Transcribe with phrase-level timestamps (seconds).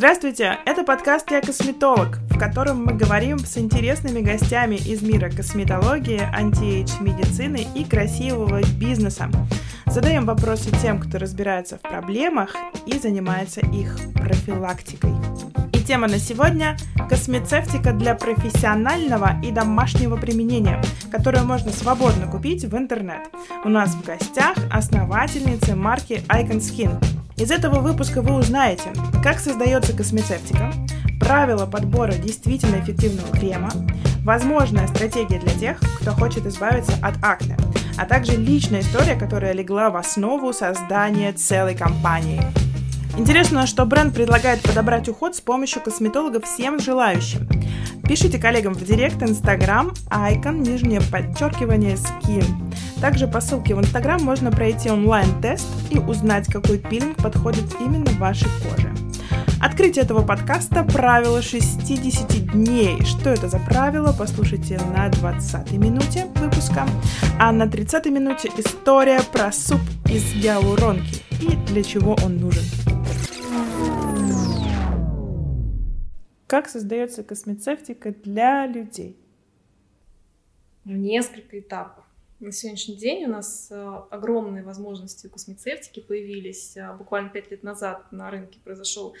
[0.00, 0.56] Здравствуйте!
[0.64, 7.66] Это подкаст «Я косметолог», в котором мы говорим с интересными гостями из мира косметологии, anti-age-медицины
[7.74, 9.30] и красивого бизнеса.
[9.84, 15.12] Задаем вопросы тем, кто разбирается в проблемах и занимается их профилактикой.
[15.74, 16.78] И тема на сегодня–
[17.10, 20.80] космецевтика для профессионального и домашнего применения,
[21.12, 23.28] которую можно свободно купить в интернет.
[23.66, 27.19] У нас в гостях основательница марки Icon Skin.
[27.40, 30.74] Из этого выпуска вы узнаете, как создается космецевтика,
[31.18, 33.70] правила подбора действительно эффективного крема,
[34.24, 37.56] возможная стратегия для тех, кто хочет избавиться от акне,
[37.96, 42.42] а также личная история, которая легла в основу создания целой компании.
[43.16, 47.48] Интересно, что бренд предлагает подобрать уход с помощью косметолога всем желающим.
[48.10, 52.42] Пишите коллегам в директ Инстаграм, айкон, нижнее подчеркивание, скин.
[53.00, 58.48] Также по ссылке в Инстаграм можно пройти онлайн-тест и узнать, какой пилинг подходит именно вашей
[58.64, 58.92] коже.
[59.60, 63.00] Открытие этого подкаста– правило 60 дней.
[63.04, 66.88] Что это за правило, послушайте на 20 минуте выпуска.
[67.38, 72.64] А на 30 минуте история про суп из гиалуронки и для чего он нужен.
[76.50, 79.16] Как создается космецевтика для людей?
[80.84, 82.04] Несколько этапов.
[82.40, 86.76] На сегодняшний день у нас э, огромные возможности космецевтики появились.
[86.76, 89.14] Э, буквально пять лет назад на рынке произошел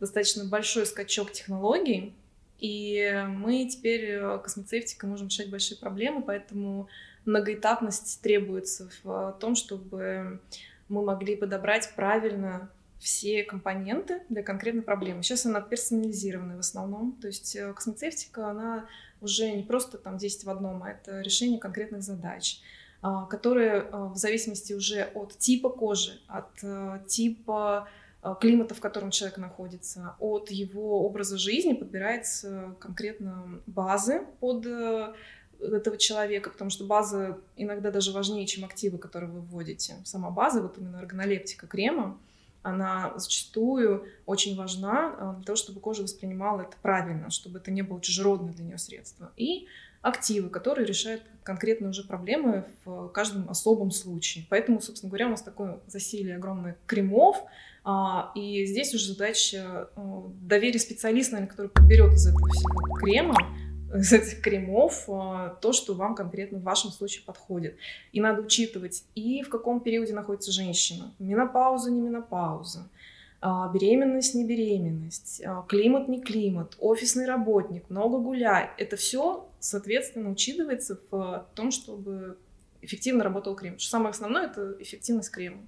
[0.00, 2.14] достаточно большой скачок технологий,
[2.58, 6.88] и мы теперь э, космецевтикой можем решать большие проблемы, поэтому
[7.26, 10.40] многоэтапность требуется в том, чтобы
[10.88, 12.70] мы могли подобрать правильно
[13.00, 15.22] все компоненты для конкретной проблемы.
[15.22, 18.86] Сейчас она персонализированная в основном, то есть космецевтика, она
[19.20, 22.60] уже не просто там 10 в одном, а это решение конкретных задач,
[23.02, 27.88] а, которые а, в зависимости уже от типа кожи, от э, типа
[28.38, 35.14] климата, в котором человек находится, от его образа жизни подбирается конкретно базы под э,
[35.58, 39.96] этого человека, потому что база иногда даже важнее, чем активы, которые вы вводите.
[40.04, 42.18] Сама база, вот именно органолептика крема,
[42.62, 47.82] она зачастую очень важна а, для того, чтобы кожа воспринимала это правильно, чтобы это не
[47.82, 49.32] было чужеродное для нее средство.
[49.36, 49.66] И
[50.02, 54.46] активы, которые решают конкретные уже проблемы в каждом особом случае.
[54.48, 57.42] Поэтому, собственно говоря, у нас такое засилие огромных кремов,
[57.82, 63.36] а, и здесь уже задача а, доверия специалиста, который подберет из этого всего крема
[63.94, 67.76] из этих кремов а, то, что вам конкретно в вашем случае подходит.
[68.12, 71.12] И надо учитывать и в каком периоде находится женщина.
[71.18, 72.88] Менопауза, не менопауза.
[73.40, 75.42] А, беременность, не беременность.
[75.44, 76.76] А, климат, не климат.
[76.78, 77.88] Офисный работник.
[77.88, 78.70] Много гуляй.
[78.78, 82.36] Это все, соответственно, учитывается в том, чтобы
[82.82, 83.78] эффективно работал крем.
[83.78, 85.58] Что самое основное— это эффективность крема.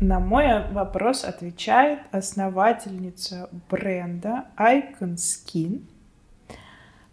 [0.00, 5.82] На мой вопрос отвечает основательница бренда Icon Skin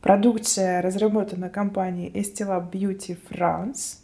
[0.02, 4.00] Продукция разработана компанией Estila Beauty France.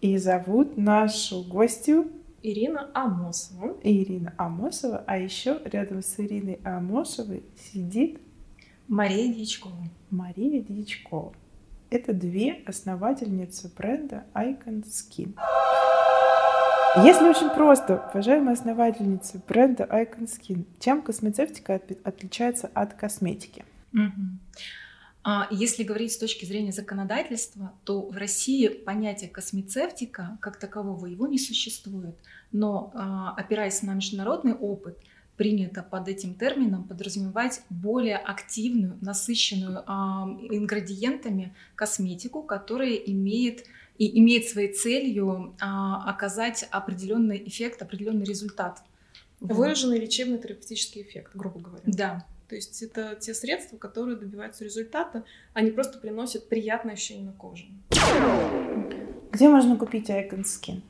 [0.00, 2.10] И зовут нашу гостью
[2.42, 3.76] Ирина Амосова.
[3.82, 5.04] Ирина Амосова.
[5.06, 8.20] А еще рядом с Ириной Амосовой сидит
[8.88, 9.84] Мария Дьячкова.
[10.10, 11.32] Мария Дьячкова.
[11.90, 15.38] Это две основательницы бренда Icon Skin.
[16.96, 23.64] Если очень просто, уважаемые основательницы бренда Icon Skin, чем космецевтика отличается от косметики?
[23.92, 24.43] Угу.
[25.24, 31.26] А если говорить с точки зрения законодательства, то в России понятие космецевтика как такового его
[31.26, 32.14] не существует.
[32.52, 34.98] Но а, опираясь на международный опыт,
[35.36, 43.64] принято под этим термином подразумевать более активную, насыщенную а, ингредиентами косметику, которая имеет
[43.96, 48.82] и имеет своей целью оказать определенный эффект, определенный результат.
[49.40, 51.82] Выраженный лечебный терапевтический эффект, грубо говоря.
[51.86, 57.32] Да, то есть это те средства, которые добиваются результата, они просто приносят приятное ощущение на
[57.32, 57.66] коже.
[59.32, 60.82] Где можно купить Icon Skin?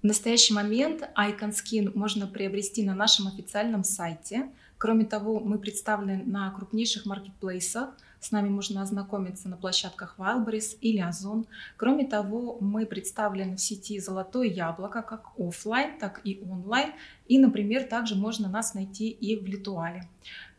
[0.00, 4.48] В настоящий момент Icon Skin можно приобрести на нашем официальном сайте.
[4.78, 7.90] Кроме того, мы представлены на крупнейших маркетплейсах.
[8.20, 11.46] С нами можно ознакомиться на площадках Wildberries или Озон.
[11.76, 16.92] Кроме того, мы представлены в сети «Золотое яблоко» как офлайн, так и онлайн.
[17.26, 20.04] И, например, также можно нас найти и в Литуале.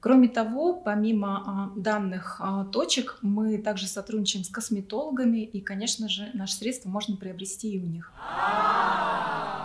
[0.01, 6.29] Кроме того, помимо а, данных а, точек, мы также сотрудничаем с косметологами, и, конечно же,
[6.33, 8.13] наши средства можно приобрести и у них.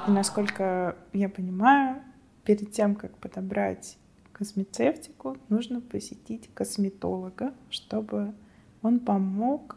[0.09, 2.03] И насколько я понимаю,
[2.45, 3.97] перед тем, как подобрать
[4.33, 8.35] космецевтику, нужно посетить косметолога, чтобы
[8.83, 9.77] он помог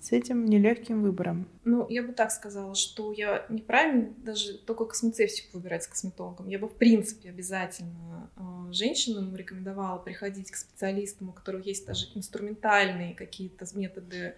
[0.00, 1.46] с этим нелегким выбором?
[1.64, 6.48] Ну, я бы так сказала, что я неправильно даже только космецевтику выбирать с косметологом.
[6.48, 12.06] Я бы, в принципе, обязательно э, женщинам рекомендовала приходить к специалистам, у которых есть даже
[12.14, 14.34] инструментальные какие-то методы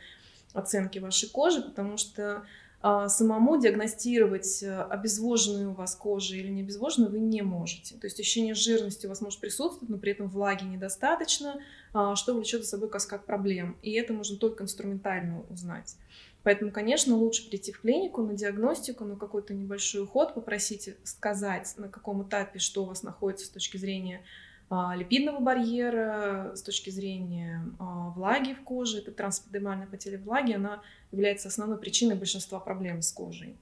[0.52, 2.44] оценки вашей кожи, потому что
[2.84, 7.94] а, самому диагностировать, э, обезвоженную у вас кожа или не обезвоженную вы не можете.
[7.94, 11.58] То есть ощущение жирности у вас может присутствовать, но при этом влаги недостаточно, а,
[11.92, 13.76] что влечет за собой каскад проблем.
[13.82, 15.96] И это можно только инструментально узнать.
[16.42, 21.88] Поэтому, конечно, лучше прийти в клинику на диагностику, на какой-то небольшой уход, попросить сказать, на
[21.88, 24.22] каком этапе что у вас находится с точки зрения
[24.68, 30.82] а, липидного барьера, с точки зрения а, влаги в коже, это трансэпидемальная потеря влаги, она
[31.12, 33.56] является основной причиной большинства проблем с кожей.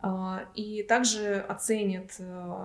[0.00, 2.12] А, и также оценят,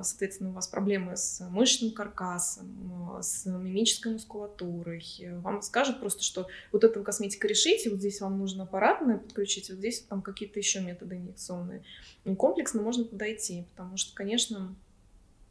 [0.03, 5.03] соответственно, у вас проблемы с мышечным каркасом, с мимической мускулатурой.
[5.41, 9.79] Вам скажут просто, что вот эту косметику решите, вот здесь вам нужно аппаратное подключить, вот
[9.79, 11.83] здесь там какие-то еще методы инъекционные.
[12.23, 14.75] И комплексно можно подойти, потому что, конечно,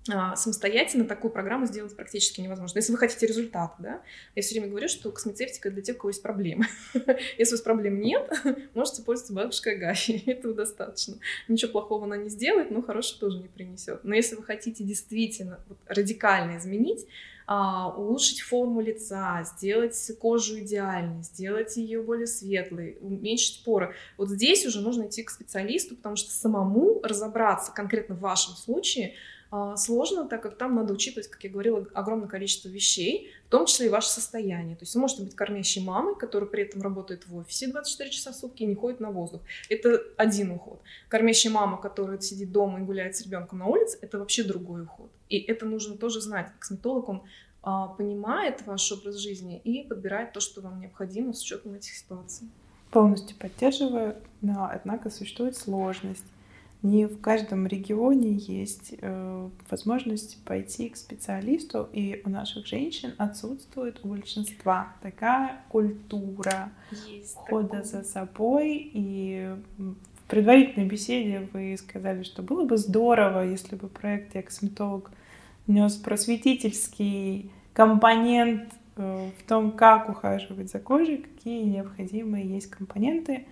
[0.05, 2.79] самостоятельно такую программу сделать практически невозможно.
[2.79, 4.03] Если вы хотите результат, да,
[4.35, 6.67] я все время говорю, что космецевтика для тех, у кого есть проблемы.
[7.39, 8.29] Если у вас проблем нет,
[8.75, 11.17] можете пользоваться бабушкой Агафьей, этого достаточно.
[11.47, 14.03] Ничего плохого она не сделает, но хорошего тоже не принесет.
[14.03, 17.07] Но если вы хотите действительно радикально изменить,
[17.47, 23.95] а, улучшить форму лица, сделать кожу идеальной, сделать ее более светлой, уменьшить поры.
[24.17, 29.09] Вот здесь уже нужно идти к специалисту, потому что самому разобраться конкретно в вашем случае
[29.09, 29.13] а,
[29.77, 33.87] сложно, так как там надо учитывать, как я говорила, огромное количество вещей, в том числе
[33.87, 34.77] и ваше состояние.
[34.77, 38.33] То есть вы можете быть кормящей мамой, которая при этом работает в офисе 24 часа
[38.33, 39.43] в сутки и не ходит на воздух.
[39.69, 40.81] Это один уход.
[41.09, 45.11] Кормящая мама, которая сидит дома и гуляет с ребенком на улице, это вообще другой уход.
[45.29, 46.51] И это нужно тоже знать.
[46.59, 47.23] Косметолог, он
[47.63, 52.49] а, понимает ваш образ жизни и подбирает то, что вам необходимо с учетом этих ситуаций.
[52.91, 56.25] Полностью поддерживаю, но однако существует сложность
[56.83, 64.01] не в каждом регионе есть э, возможность пойти к специалисту, и у наших женщин отсутствует
[64.03, 67.85] у большинства такая культура есть хода такое.
[67.85, 68.91] за собой.
[68.93, 75.13] И в предварительной беседе вы сказали, что было бы здорово, если бы проект «Я косметолог»
[75.69, 83.47] нес просветительский компонент э, в том, как ухаживать за кожей, какие необходимые есть компоненты.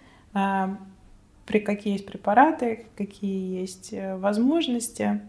[1.50, 5.20] При какие есть препараты, какие есть э, возможности.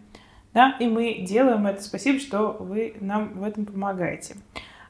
[0.54, 1.82] Да, и мы делаем это.
[1.82, 4.36] Спасибо, что вы нам в этом помогаете.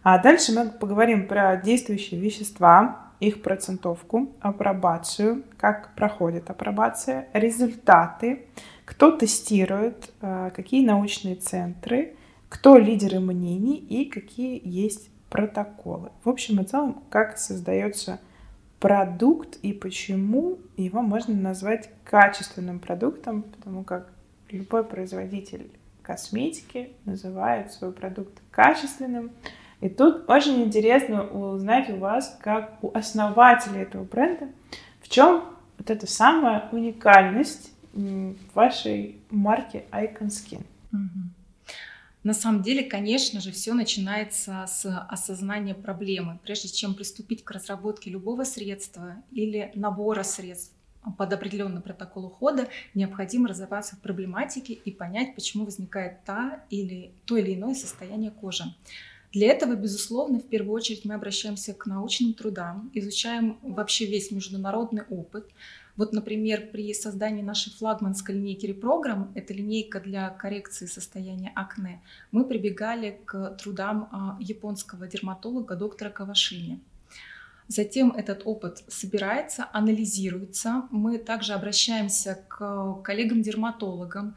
[0.04, 8.48] А дальше мы поговорим про действующие вещества, их процентовку, апробацию, как проходит апробация, результаты,
[8.84, 12.16] кто тестирует, э, какие научные центры,
[12.50, 16.12] кто лидеры мнений и какие есть протоколы.
[16.26, 18.20] В общем и целом, как создается
[18.82, 24.12] продукт и почему его можно назвать качественным продуктом, потому как
[24.50, 25.70] любой производитель
[26.02, 29.32] косметики называет свой продукт качественным.
[29.82, 34.50] И тут очень интересно узнать у вас, как у основателя этого бренда,
[35.02, 35.44] в чем
[35.78, 37.72] вот эта самая уникальность
[38.56, 40.66] вашей марки Icon Skin.
[40.92, 41.41] Mm-hmm.
[42.24, 46.40] На самом деле, конечно же, все начинается с осознания проблемы.
[46.44, 50.72] Прежде чем приступить к разработке любого средства или набора средств
[51.18, 57.38] под определенный протокол ухода, необходимо разобраться в проблематике и понять, почему возникает та или то
[57.38, 58.66] или иное состояние кожи.
[59.34, 65.04] Для этого, безусловно, в первую очередь мы обращаемся к научным трудам, изучаем вообще весь международный
[65.10, 65.50] опыт,
[66.02, 72.44] вот, например, при создании нашей флагманской линейки Reprogram, это линейка для коррекции состояния акне, мы
[72.44, 76.80] прибегали к трудам а, японского дерматолога доктора Кавашини.
[77.68, 80.88] Затем этот опыт собирается, анализируется.
[80.90, 84.36] Мы также обращаемся к коллегам-дерматологам,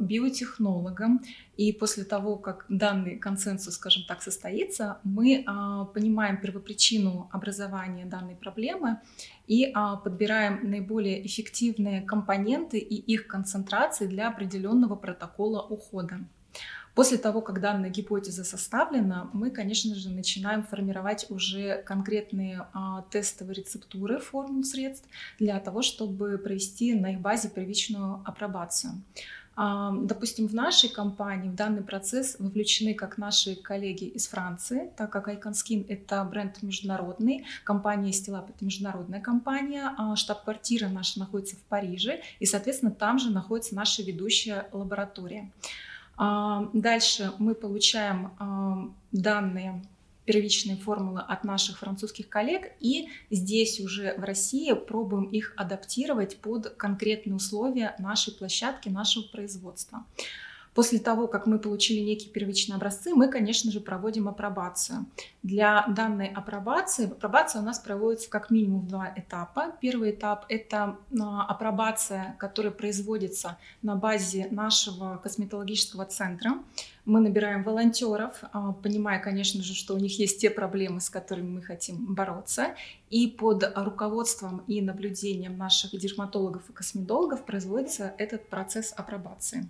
[0.00, 1.20] биотехнологам.
[1.56, 8.36] И после того, как данный консенсус, скажем так, состоится, мы а, понимаем первопричину образования данной
[8.36, 9.00] проблемы
[9.46, 16.20] и а, подбираем наиболее эффективные компоненты и их концентрации для определенного протокола ухода.
[16.98, 23.54] После того, как данная гипотеза составлена, мы, конечно же, начинаем формировать уже конкретные а, тестовые
[23.54, 25.08] рецептуры формул средств
[25.38, 28.94] для того, чтобы провести на их базе первичную апробацию.
[29.58, 35.26] Допустим, в нашей компании в данный процесс вовлечены как наши коллеги из Франции, так как
[35.28, 41.62] Icon Skin— это бренд международный, компания Estilab— это международная компания, а штаб-квартира наша находится в
[41.62, 45.50] Париже, и, соответственно, там же находится наша ведущая лаборатория.
[46.16, 49.82] Дальше мы получаем данные
[50.28, 56.68] первичные формулы от наших французских коллег, и здесь уже в России пробуем их адаптировать под
[56.76, 60.04] конкретные условия нашей площадки, нашего производства.
[60.78, 65.06] После того, как мы получили некие первичные образцы, мы, конечно же, проводим апробацию.
[65.42, 69.72] Для данной апробации, апробация у нас проводится как минимум в два этапа.
[69.80, 76.58] Первый этап– это а, апробация, которая производится на базе нашего косметологического центра.
[77.04, 81.56] Мы набираем волонтеров, а, понимая, конечно же, что у них есть те проблемы, с которыми
[81.56, 82.76] мы хотим бороться.
[83.10, 89.68] И под руководством и наблюдением наших дерматологов и косметологов производится этот процесс апробации.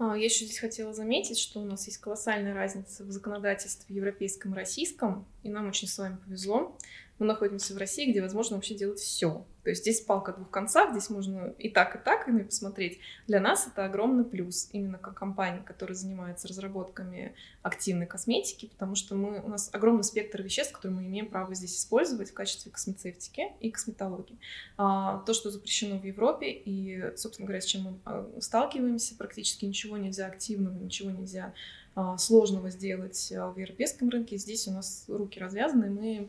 [0.00, 4.54] А, я еще здесь хотела заметить, что у нас есть колоссальная разница в законодательстве европейском
[4.54, 6.74] и российском, и нам очень с вами повезло.
[7.20, 9.46] Мы находимся в России, где возможно вообще делать все.
[9.62, 12.98] То есть здесь палка двух концах, здесь можно и так, и так, и посмотреть.
[13.26, 19.14] Для нас это огромный плюс, именно как компания, которая занимается разработками активной косметики, потому что
[19.16, 23.48] мы, у нас огромный спектр веществ, которые мы имеем право здесь использовать в качестве космецевтики
[23.60, 24.38] и косметологии.
[24.78, 29.66] А, то, что запрещено в Европе, и, собственно говоря, с чем мы а, сталкиваемся, практически
[29.66, 31.52] ничего нельзя активного, ничего нельзя
[31.94, 34.38] а, сложного сделать а, в европейском рынке.
[34.38, 36.28] Здесь у нас руки развязаны, мы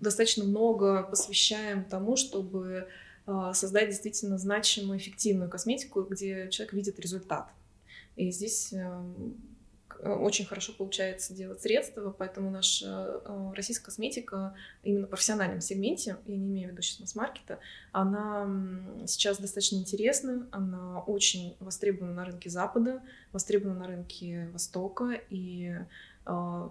[0.00, 2.88] достаточно много посвящаем тому, чтобы
[3.26, 7.50] а, создать действительно значимую, эффективную косметику, где человек видит результат.
[8.16, 9.36] И здесь эм,
[10.02, 16.36] очень хорошо получается делать средства, поэтому наша э, российская косметика именно в профессиональном сегменте, я
[16.36, 17.58] не имею в виду сейчас масс-маркета,
[17.92, 18.48] она
[19.06, 25.86] сейчас достаточно интересна, она очень востребована на рынке Запада, востребована на рынке Востока, и а,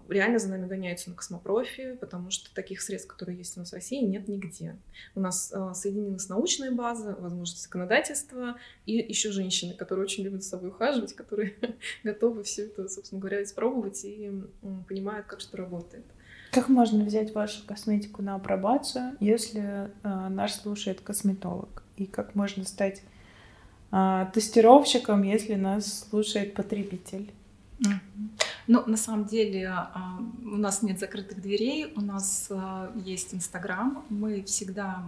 [0.08, 3.74] реально за нами гоняются на космопрофи, потому что таких средств, которые есть у нас в
[3.74, 4.78] России, нет нигде.
[5.16, 10.50] У нас а, соединилась научная база, возможность законодательства и еще женщины, которые очень любят за
[10.50, 11.56] собой ухаживать, которые
[12.04, 14.32] готовы все это, собственно говоря, испробовать и
[14.88, 16.06] понимают, как что работает.
[16.52, 21.84] Как можно взять вашу косметику на апробацию, если э, наш слушает косметолог?
[21.98, 23.02] И как можно стать
[23.92, 27.32] э, тестировщиком, если нас слушает потребитель?
[28.67, 34.05] Ну, на самом деле а, у нас нет закрытых дверей, у нас а, есть Инстаграм,
[34.09, 35.03] мы всегда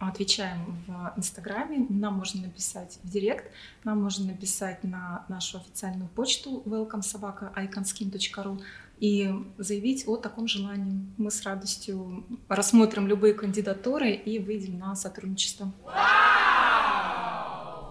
[0.00, 3.52] отвечаем в Инстаграме, нам можно написать в Директ,
[3.84, 8.60] нам можно написать на нашу официальную почту welcomesobaka.iconskin.ru
[8.98, 11.06] и заявить о таком желании.
[11.16, 15.72] Мы с радостью рассмотрим любые кандидатуры и выйдем на сотрудничество.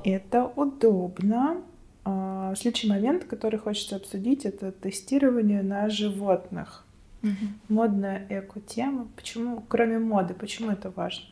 [0.04, 1.62] Это удобно.
[2.06, 6.86] А, следующий момент, который хочется обсудить, это тестирование на животных.
[7.24, 7.32] Угу.
[7.70, 9.08] Модная эко-тема.
[9.16, 11.26] Почему, кроме моды, почему это важно?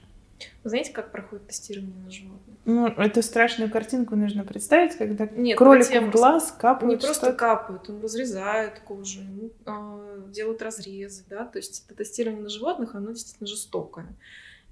[0.64, 2.56] Вы знаете, как проходит тестирование на животных?
[2.66, 6.94] Ну, эту страшную картинку нужно представить, когда Нет, кролику в глаз капают.
[6.94, 12.44] Не просто капают, он разрезает кожу, ему, э, делают разрезы, да, то есть это тестирование
[12.44, 14.08] на животных, оно действительно жестокое.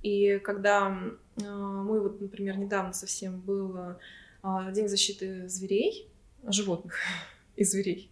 [0.01, 0.96] И когда
[1.38, 4.00] э, мы вот, например, недавно совсем было
[4.43, 6.10] День защиты зверей,
[6.43, 6.96] животных
[7.55, 8.12] и зверей.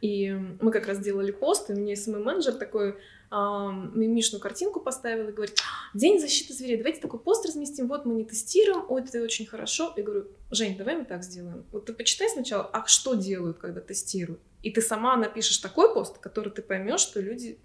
[0.00, 2.96] И мы как раз делали пост, и мне самый менеджер такой
[3.30, 5.56] мимишную картинку поставил и говорит,
[5.94, 9.92] День защиты зверей, давайте такой пост разместим, вот мы не тестируем, ой, это очень хорошо.
[9.96, 11.64] Я говорю, Жень, давай мы так сделаем.
[11.70, 14.40] Вот ты почитай сначала, а что делают, когда тестируют?
[14.62, 17.58] И ты сама напишешь такой пост, который ты поймешь, что люди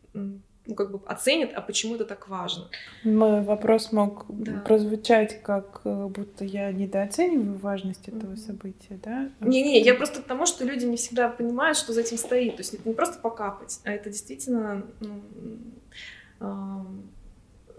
[0.65, 2.65] ну, как бы оценят, а почему это так важно.
[3.03, 4.62] Мой вопрос мог да.
[4.65, 8.48] прозвучать, как э, будто я недооцениваю важность этого mm-hmm.
[8.48, 9.29] события, да?
[9.41, 12.57] Не-не, я просто к тому, что люди не всегда понимают, что за этим стоит.
[12.57, 15.22] То есть это не просто покапать, а это действительно ну,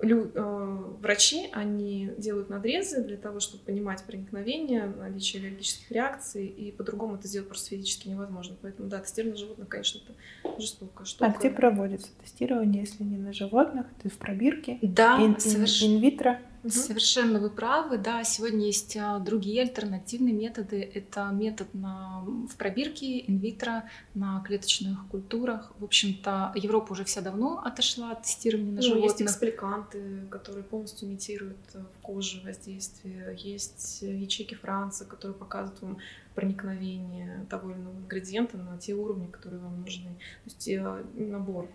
[0.03, 6.71] лю, э, врачи, они делают надрезы для того, чтобы понимать проникновение, наличие аллергических реакций, и
[6.73, 8.57] по-другому это сделать просто физически невозможно.
[8.62, 11.05] Поэтому, да, тестирование животных, конечно, это жестоко.
[11.21, 14.79] А где проводится тестирование, если не на животных, ты в пробирке?
[14.83, 15.83] Да, ин, соверш...
[15.83, 16.41] инвитро?
[16.66, 16.73] Угу.
[16.73, 20.80] Совершенно вы правы, да, сегодня есть а, другие альтернативные методы.
[20.94, 25.73] Это метод на, в пробирке, инвитро, на клеточных культурах.
[25.78, 29.11] В общем-то, Европа уже вся давно отошла от тестирования на ну, животных.
[29.11, 33.37] Есть экспликанты, которые полностью имитируют э, в коже воздействие.
[33.38, 35.99] Есть ячейки Франции, которые показывают вам
[36.35, 40.11] проникновение того или иного ингредиента на те уровни, которые вам нужны.
[40.11, 41.68] То есть э, набор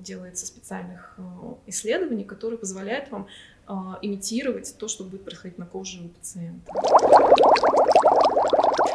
[0.00, 1.22] делается специальных э,
[1.66, 3.28] исследований, которые позволяют вам
[4.02, 6.72] имитировать то, что будет происходить на коже у пациента.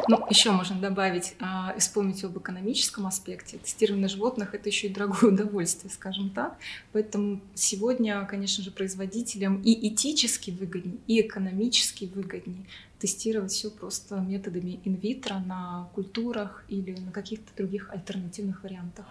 [0.09, 3.59] Ну, еще можно добавить а, и вспомнить об экономическом аспекте.
[3.59, 6.57] Тестирование животных– это еще и дорогое удовольствие, скажем так.
[6.93, 12.65] Поэтому сегодня, конечно же, производителям и этически выгоднее, и экономически выгоднее
[12.97, 19.05] тестировать все просто методами инвитро на культурах или на каких-то других альтернативных вариантах.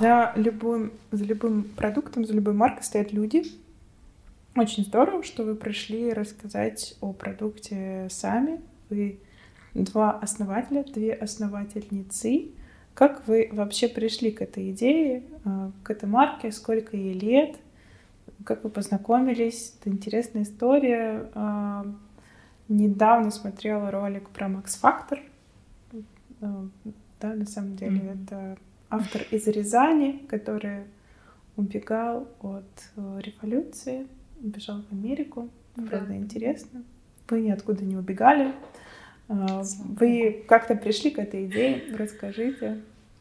[0.00, 3.44] За любым, за любым продуктом, за любой маркой стоят люди.
[4.56, 8.60] Очень здорово, что вы пришли рассказать о продукте сами.
[8.88, 9.18] Вы
[9.74, 12.50] два основателя, две основательницы.
[12.94, 17.56] Как вы вообще пришли к этой идее, э, к этой марке, сколько ей лет,
[18.44, 19.74] как вы познакомились?
[19.80, 21.30] Это интересная история.
[21.34, 21.86] А,
[22.68, 25.20] недавно смотрела ролик про Макс Фактор.
[26.40, 26.68] А,
[27.20, 28.24] да, на самом деле mm-hmm.
[28.24, 28.58] это
[28.90, 30.84] автор из Рязани, который
[31.56, 32.64] убегал от
[32.96, 34.06] э, революции,
[34.44, 35.48] убежал в Америку.
[35.74, 36.16] Правда, да.
[36.16, 36.82] интересно.
[37.28, 38.52] Вы ниоткуда не убегали.
[39.28, 39.62] А,
[39.98, 41.82] вы как-то пришли к этой идее?
[41.96, 42.80] Расскажите.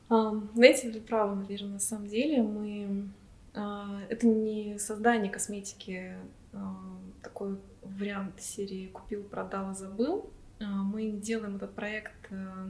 [0.09, 2.43] Знаете, вы правы, наверное, на самом деле.
[2.43, 3.07] Мы
[3.53, 6.15] а, это не создание косметики,
[6.53, 6.75] а,
[7.21, 10.29] такой вариант серии «Купил, продал забыл».
[10.59, 12.67] А, мы делаем этот проект э,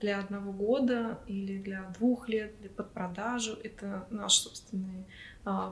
[0.00, 3.58] для одного года или для двух лет под продажу.
[3.62, 5.06] Это наш собственный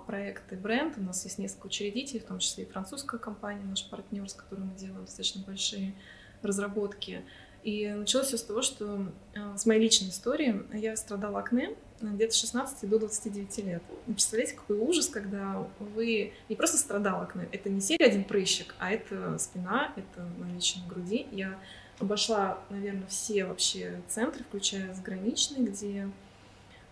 [0.07, 0.99] проект и бренд.
[0.99, 4.69] У нас есть несколько учредителей, в том числе и французская компания, наш партнер, с которым
[4.69, 5.95] мы делаем достаточно большие
[6.43, 7.25] разработки.
[7.63, 12.89] И началось все с того, что с моей личной истории я страдала акне, где-то 16
[12.89, 13.83] до 29 лет.
[14.07, 18.75] Вы представляете, какой ужас, когда вы не просто страдал акне, это не серия один прыщик,
[18.79, 21.27] а это спина, это наличие на груди.
[21.33, 21.59] Я
[21.99, 26.09] обошла, наверное, все вообще центры, включая заграничные, где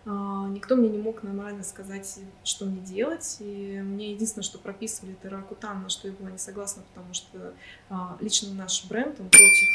[0.05, 3.37] а, никто мне не мог нормально сказать, что мне делать.
[3.39, 7.53] И мне единственное, что прописывали, это ракутан, на что я была не согласна, потому что
[7.89, 9.69] а, лично наш бренд, он против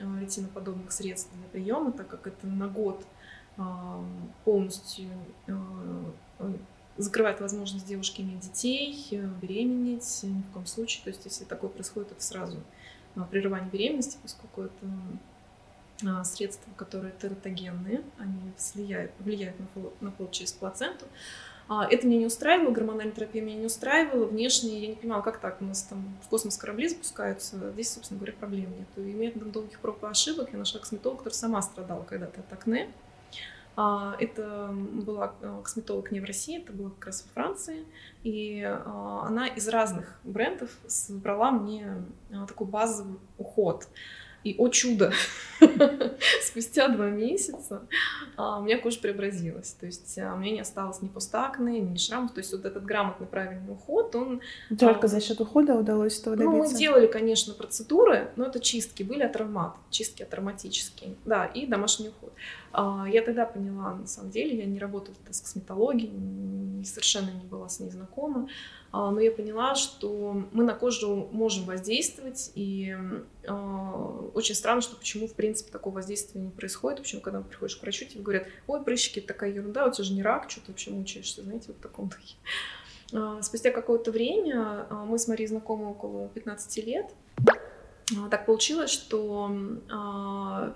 [0.00, 3.04] а, ретиноподобных средств для приема, так как это на год
[4.44, 5.10] полностью
[5.46, 5.52] э,
[6.96, 11.04] закрывает возможность девушки иметь детей, э, беременеть ни в коем случае.
[11.04, 12.62] То есть, если такое происходит, это сразу э,
[13.24, 20.52] прерывание беременности, поскольку это средства, которые тератогенные, они влияют, влияют на, пол, на плод через
[20.52, 21.04] плаценту.
[21.68, 25.60] Это меня не устраивало, гормональная терапия меня не устраивала, внешне я не понимала, как так,
[25.60, 28.88] у нас там в космос корабли запускаются, здесь, собственно говоря, проблем нет.
[28.96, 32.88] И методом долгих проб и ошибок я нашла косметолога, который сама страдала когда-то от акне,
[32.88, 33.09] а,
[34.18, 37.84] это была э, косметолог не в России, это было как раз во Франции.
[38.22, 43.88] И а, она из разных брендов собрала мне а, такой базовый уход.
[44.42, 45.12] И, о чудо,
[46.42, 47.82] спустя два месяца
[48.36, 49.72] а, у меня кожа преобразилась.
[49.72, 52.32] То есть а, у меня не осталось ни постакне, ни шрамов.
[52.32, 54.40] То есть вот этот грамотный правильный уход, он...
[54.78, 56.56] Только а, за счет ухода удалось этого добиться?
[56.56, 61.14] Ну, мы делали, конечно, процедуры, но это чистки были от травмат, чистки атравматические.
[61.26, 62.32] Да, и домашний уход.
[62.72, 67.68] А, я тогда поняла, на самом деле, я не работала с косметологией, совершенно не была
[67.68, 68.48] с ней знакома.
[68.92, 72.96] А, но я поняла, что мы на кожу можем воздействовать, и
[73.44, 73.52] э,
[74.34, 78.04] очень странно, что почему, в принципе, такого воздействия не происходит, почему, когда приходишь к врачу,
[78.04, 81.42] тебе говорят, ой, прыщики, такая ерунда, у тебя же не рак, что ты вообще мучаешься,
[81.42, 82.34] знаете, вот в таком духе.
[83.12, 87.14] Э, спустя какое-то время, мы с Марией знакомы около 15 лет,
[88.28, 90.74] так получилось, что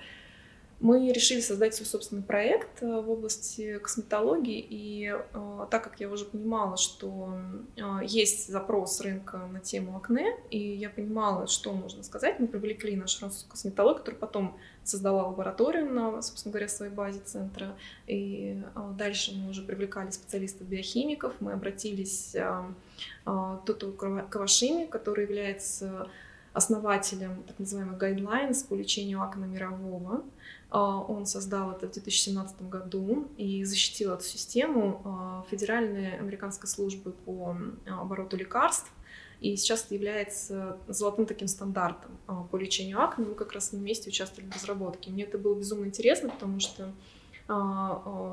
[0.80, 6.10] мы решили создать свой собственный проект э, в области косметологии, и э, так как я
[6.10, 7.34] уже понимала, что
[7.76, 12.96] э, есть запрос рынка на тему акне, и я понимала, что можно сказать, мы привлекли
[12.96, 17.74] нашу французскую косметологию, которая потом создала лабораторию на, собственно говоря, своей базе центра,
[18.06, 18.62] и
[18.98, 22.36] дальше мы уже привлекали специалистов-биохимиков, мы обратились
[23.24, 26.10] к Тоту Кавашими, который является
[26.54, 30.22] основателем так называемых guidelines по лечению акне мирового,
[30.80, 37.56] он создал это в 2017 году и защитил эту систему а, Федеральной американской службы по
[37.86, 38.90] обороту лекарств.
[39.40, 43.24] И сейчас это является золотым таким стандартом а, по лечению акне.
[43.24, 45.10] Мы как раз на месте участвовали в разработке.
[45.12, 46.92] Мне это было безумно интересно, потому что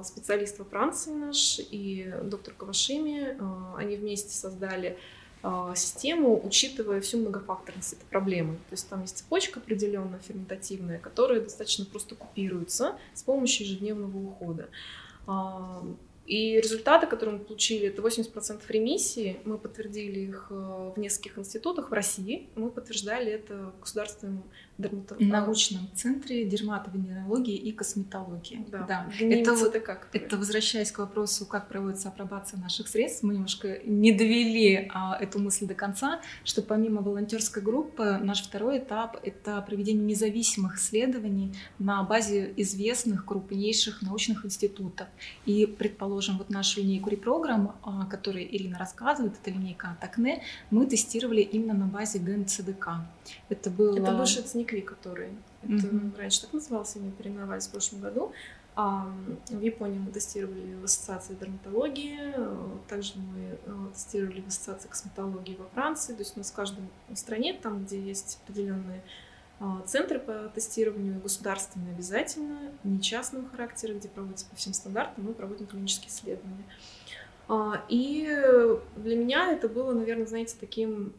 [0.06, 3.38] специалист во Франции наш и доктор Кавашими,
[3.78, 5.21] они вместе создали а,
[5.76, 8.56] систему, учитывая всю многофакторность этой проблемы.
[8.70, 14.70] То есть там есть цепочка определенная ферментативная, которая достаточно просто купируется с помощью ежедневного ухода.
[15.26, 15.84] А,
[16.32, 19.40] и результаты, которые мы получили, это 80% ремиссии.
[19.44, 22.48] Мы подтвердили их э, в нескольких институтах в России.
[22.56, 24.44] Мы подтверждали это государственным
[25.20, 28.66] Научном центре дерматовенерологии и косметологии.
[28.72, 28.86] Да.
[28.88, 29.12] да.
[29.20, 34.12] Это, вот, как это возвращаясь к вопросу, как проводится апробация наших средств, мы немножко не
[34.12, 40.04] довели а, эту мысль до конца, что помимо волонтерской группы, наш второй этап— это проведение
[40.04, 45.08] независимых исследований на базе известных крупнейших научных институтов.
[45.46, 50.86] И, предположим, вот нашу линейку репрограмм, о которой Ирина рассказывает, это линейка от АКНЕ, мы
[50.86, 52.88] тестировали именно на базе ГНЦДК.
[53.50, 53.96] Это был...
[53.96, 54.12] Это
[54.72, 55.30] цникви, который...
[55.64, 56.18] Это mm-hmm.
[56.18, 58.32] раньше так назывался, они переименовались в прошлом году.
[58.76, 59.14] А
[59.50, 62.34] в Японии мы тестировали в ассоциации дерматологии,
[62.88, 66.14] также мы э, тестировали в ассоциации косметологии во Франции.
[66.14, 66.84] То есть у нас в каждой
[67.16, 69.04] стране, там, где есть определенные
[69.60, 75.34] а, центры по тестированию, государственные обязательно, не частного характера, где проводятся по всем стандартам, мы
[75.34, 76.64] проводим клинические исследования.
[77.48, 78.28] А, и
[78.98, 81.14] для меня это было, наверное, знаете, таким,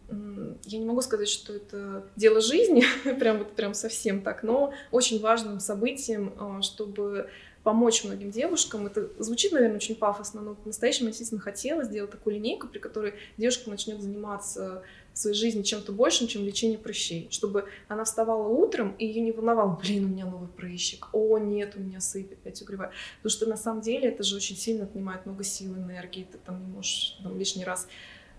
[0.65, 2.85] я не могу сказать, что это дело жизни,
[3.19, 7.29] прям вот прям совсем так, но очень важным событием, а, чтобы
[7.63, 8.87] помочь многим девушкам.
[8.87, 13.15] Это звучит, наверное, очень пафосно, но по-настоящему я действительно хотела сделать такую линейку, при которой
[13.37, 14.83] девушка начнет заниматься
[15.15, 17.29] своей жизни чем-то большим, чем лечение прыщей.
[17.31, 21.75] Чтобы она вставала утром, и ее не волновало, блин, у меня новый прыщик, о, нет,
[21.77, 22.93] у меня сыпь опять угревает.
[23.17, 26.61] Потому что на самом деле это же очень сильно отнимает много сил, энергии, ты там
[26.61, 27.87] не можешь там, лишний раз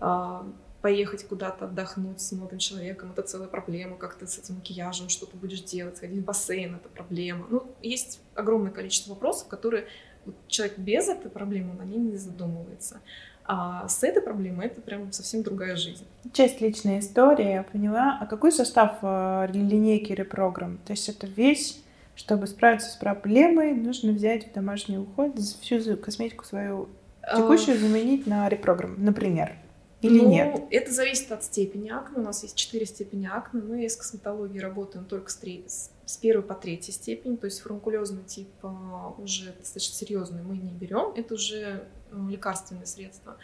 [0.00, 0.46] а,
[0.84, 5.24] поехать куда-то отдохнуть с молодым человеком, это целая проблема, как ты с этим макияжем, что
[5.24, 7.46] ты будешь делать, сходить в бассейн, это проблема.
[7.48, 9.86] Ну, есть огромное количество вопросов, которые
[10.46, 13.00] человек без этой проблемы на ней не задумывается.
[13.46, 16.06] А с этой проблемой это прям совсем другая жизнь.
[16.32, 18.18] Часть личной истории, я поняла.
[18.20, 20.78] А какой состав э, линейки репрограмм?
[20.78, 21.82] То есть это весь,
[22.14, 26.88] чтобы справиться с проблемой, нужно взять в домашний уход всю косметику свою
[27.20, 29.56] а, текущую заменить на репрограмм, например.
[30.00, 30.62] Или ну, нет?
[30.70, 32.18] Это зависит от степени акне.
[32.18, 33.62] У нас есть четыре степени акне.
[33.62, 37.36] Мы с косметологией работаем только с, три, с первой по третьей степени.
[37.36, 41.12] То есть фурункулезный тип а, уже достаточно серьезный мы не берем.
[41.16, 43.36] Это уже Э, лекарственные средства.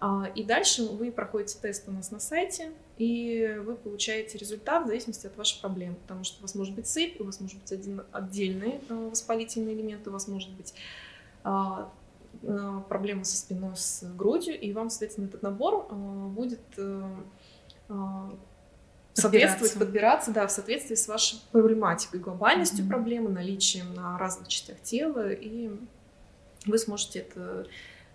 [0.00, 4.86] А, и дальше вы проходите тест у нас на сайте, и вы получаете результат в
[4.86, 7.72] зависимости от вашей проблемы, потому что у вас может быть сыпь, у вас может быть
[7.72, 10.74] один отдельный воспалительный элемент, у вас может быть
[11.44, 11.92] а,
[12.88, 16.60] проблема со спиной, с грудью, и вам, соответственно, этот набор будет
[19.14, 20.30] соответствовать, подбираться.
[20.30, 22.88] да, в соответствии с вашей проблематикой, глобальностью mm-hmm.
[22.88, 25.70] проблемы, наличием на разных частях тела, и
[26.66, 27.66] вы сможете это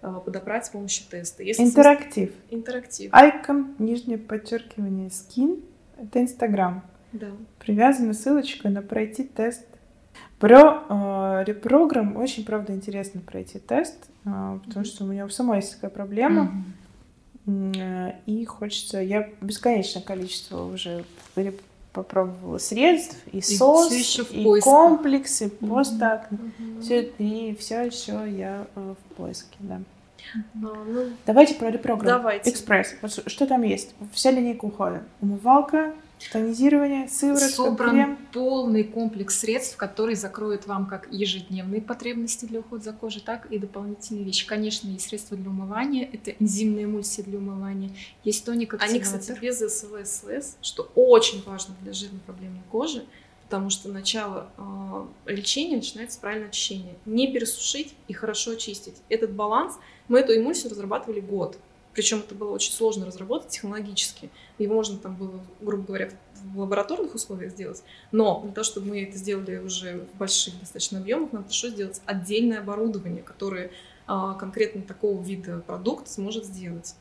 [0.02, 1.44] а, подобрать с помощью теста.
[1.44, 2.32] Если интерактив.
[2.50, 3.10] Интерактив.
[3.14, 5.62] Айкон, нижнее подчеркивание, скин.
[5.98, 6.84] Это Инстаграм.
[7.12, 7.28] Да.
[7.60, 9.66] Привязана ссылочка на пройти тест.
[10.40, 15.58] Про э, репрограмм очень, правда, интересно пройти тест, э, потому что у меня у самой
[15.58, 16.44] есть такая проблема.
[16.44, 16.87] Mm-hmm.
[17.48, 19.02] И хочется...
[19.02, 21.06] Я бесконечное количество уже
[21.94, 24.72] попробовала средств, и, и сос, и поисках.
[24.72, 26.82] комплекс, и просто mm-hmm.
[26.82, 29.82] все и все еще я э, в поиске, да.
[30.54, 30.76] Ну,
[31.26, 32.20] Давайте про репрограмм.
[32.20, 32.50] Давайте.
[32.52, 32.94] Экспресс.
[33.02, 33.96] Вот что там есть?
[34.12, 35.02] Вся линейка ухода.
[35.22, 35.94] Умывалка,
[36.32, 38.18] Тонизирование, сыворотка, Собран крем.
[38.34, 43.60] полный комплекс средств, который закроет вам как ежедневные потребности для ухода за кожей, так и
[43.60, 44.48] дополнительные вещи.
[44.48, 47.92] Конечно, есть средства для умывания, это энзимные эмульсии для умывания,
[48.24, 53.06] есть тоник Они, кстати, без СВС, что очень важно для жирной проблемной кожи,
[53.44, 56.96] потому что начало э, лечения начинается с правильного очищения.
[57.06, 58.96] Не пересушить и хорошо очистить.
[59.08, 59.76] Этот баланс,
[60.08, 61.58] мы эту эмульсию разрабатывали год.
[61.98, 64.30] Причем это было очень сложно разработать технологически.
[64.60, 66.12] Его можно там было, грубо говоря,
[66.44, 67.82] в лабораторных условиях сделать.
[68.12, 72.00] Но для того, чтобы мы это сделали уже в больших достаточно объемах, нам пришлось сделать
[72.06, 73.72] отдельное оборудование, которое
[74.06, 76.94] а, конкретно такого вида продукт сможет сделать.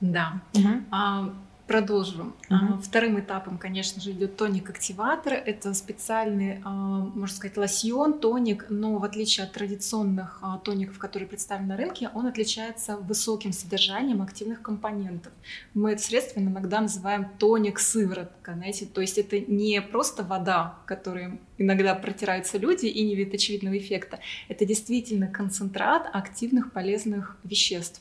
[0.00, 0.40] Да.
[0.54, 0.68] Угу.
[0.92, 1.34] А,
[1.66, 2.36] Продолжим.
[2.48, 2.80] Uh-huh.
[2.80, 5.32] Вторым этапом, конечно же, идет тоник-активатор.
[5.32, 11.28] Это специальный, а, можно сказать, лосьон, тоник, но в отличие от традиционных а, тоников, которые
[11.28, 15.32] представлены на рынке, он отличается высоким содержанием активных компонентов.
[15.74, 21.94] Мы это средство иногда называем тоник-сыворотка, знаете, то есть это не просто вода, которой иногда
[21.94, 24.20] протираются люди и не видят очевидного эффекта.
[24.48, 28.00] Это действительно концентрат активных полезных веществ.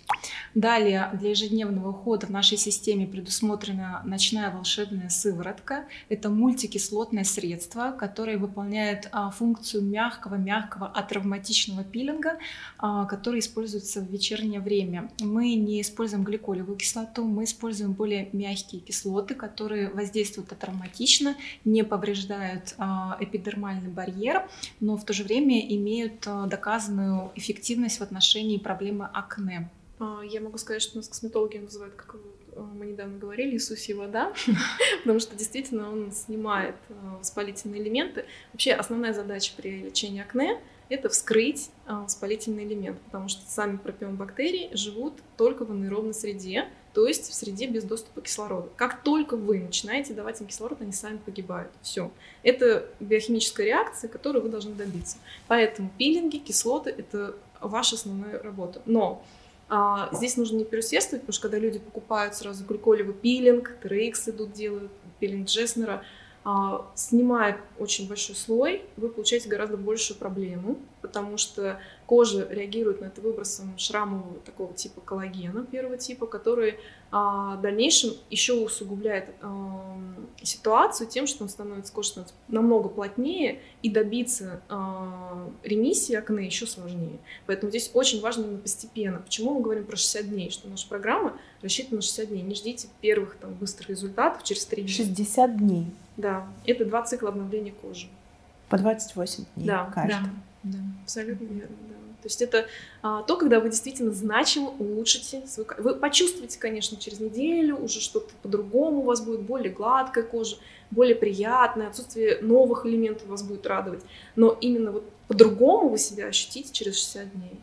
[0.53, 5.85] Далее для ежедневного ухода в нашей системе предусмотрена ночная волшебная сыворотка.
[6.09, 12.37] Это мультикислотное средство, которое выполняет а, функцию мягкого-мягкого атравматичного пилинга,
[12.77, 15.09] а, который используется в вечернее время.
[15.19, 22.75] Мы не используем гликолевую кислоту, мы используем более мягкие кислоты, которые воздействуют атравматично, не повреждают
[22.77, 24.47] а, эпидермальную эпидермальный барьер,
[24.79, 29.69] но в то же время имеют э, доказанную эффективность в отношении проблемы акне.
[29.99, 32.15] А, я могу сказать, что у нас косметологи называют как
[32.55, 34.33] мы недавно говорили, Иисусе вода,
[35.03, 36.75] потому что действительно он снимает
[37.19, 38.25] воспалительные элементы.
[38.53, 40.57] Вообще основная задача при лечении акне–
[40.89, 47.29] это вскрыть воспалительный элемент, потому что сами пропион-бактерии живут только в анаэробной среде, то есть
[47.29, 48.69] в среде без доступа кислорода.
[48.77, 51.71] Как только вы начинаете давать им кислород, они сами погибают.
[51.81, 52.11] Все.
[52.41, 55.17] Это биохимическая реакция, которую вы должны добиться.
[55.47, 58.81] Поэтому пилинги, кислоты— это ваша основная работа.
[58.85, 59.23] Но
[59.67, 64.53] а, здесь нужно не переусердствовать, потому что когда люди покупают сразу гликолевый пилинг, TRX идут
[64.53, 66.03] делают, пилинг Джеснера, а,
[66.93, 73.21] снимая очень большой слой, вы получаете гораздо большую проблему, потому что кожа реагирует на это
[73.21, 76.75] выбросом шрамового такого типа коллагена первого типа, который
[77.11, 79.97] а, в дальнейшем еще усугубляет а,
[80.43, 87.19] ситуацию тем, что он становится, кожа намного плотнее, и добиться а, ремиссии акне еще сложнее.
[87.45, 89.19] Поэтому здесь очень важно именно постепенно.
[89.19, 90.49] Почему мы говорим про 60 дней?
[90.49, 92.41] Что наша программа рассчитана на 60 дней.
[92.41, 94.91] Не ждите первых там, быстрых результатов через 3 дня.
[94.91, 95.85] 60 дней?
[96.17, 96.47] Да.
[96.65, 98.07] Это два цикла обновления кожи.
[98.69, 100.11] По 28 дней да, каждый.
[100.11, 100.29] Да,
[100.63, 100.77] да.
[101.03, 101.95] Абсолютно верно, да.
[102.21, 102.65] То есть это
[103.03, 108.33] а, то, когда вы действительно значимо улучшите свою Вы почувствуете, конечно, через неделю уже что-то
[108.41, 110.57] по-другому, у вас будет более гладкая кожа,
[110.89, 114.01] более приятная, отсутствие новых элементов вас будет радовать.
[114.35, 117.59] Но именно вот по-другому вы себя ощутите через 60 дней.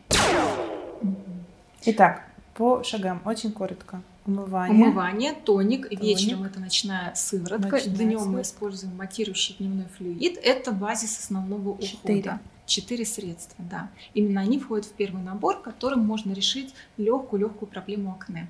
[1.85, 2.23] Итак,
[2.55, 4.01] по шагам, очень коротко.
[4.25, 4.85] Умывание.
[4.85, 5.89] Умывание, тоник.
[5.89, 6.01] тоник.
[6.01, 7.69] Вечером это ночная сыворотка.
[7.69, 8.29] Ночная Днем сыворотка.
[8.29, 10.37] мы используем матирующий дневной флюид.
[10.41, 12.19] Это базис основного Четыре.
[12.19, 12.39] ухода.
[12.65, 13.89] Четыре средства, да.
[14.13, 18.49] Именно они входят в первый набор, которым можно решить легкую-легкую проблему акне.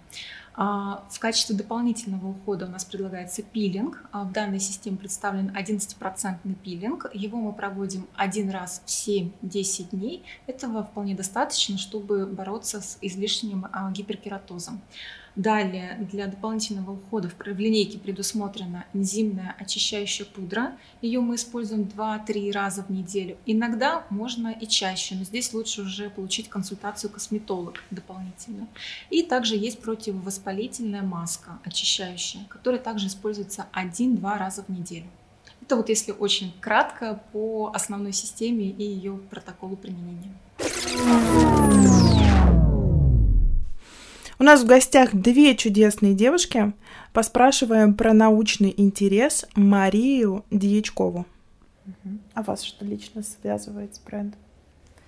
[0.56, 4.04] А, в качестве дополнительного ухода у нас предлагается пилинг.
[4.12, 7.08] А, в данной системе представлен 11% пилинг.
[7.14, 10.24] Его мы проводим один раз в 7-10 дней.
[10.46, 14.80] Этого вполне достаточно, чтобы бороться с излишним а, гиперкератозом.
[15.36, 20.78] Далее для дополнительного ухода в линейке предусмотрена энзимная очищающая пудра.
[21.02, 23.38] Ее мы используем 2-3 раза в неделю.
[23.48, 28.68] Иногда можно и чаще, но здесь лучше уже получить консультацию косметолог дополнительно.
[29.10, 35.08] И также есть противовоспалительная маска очищающая, которая также используется 1-2 раза в неделю.
[35.64, 40.34] Это вот если очень кратко по основной системе и ее протоколу применения.
[44.40, 46.74] У нас в гостях две чудесные девушки.
[47.14, 51.26] Поспрашиваем про научный интерес Марию Дьячкову.
[52.34, 54.40] А вас что лично связывает с брендом?